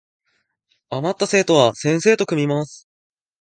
[0.89, 2.89] あまった生徒は先生と組みます